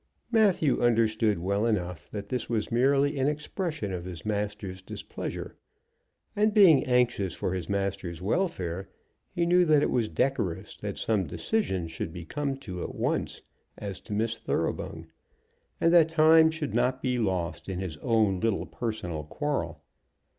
[0.31, 5.55] Matthew understood well enough that this was merely an expression of his master's displeasure,
[6.35, 8.89] and, being anxious for his master's welfare,
[9.35, 13.43] knew that it was decorous that some decision should be come to at once
[13.77, 15.05] as to Miss Thoroughbung,
[15.79, 19.83] and that time should not be lost in his own little personal quarrel.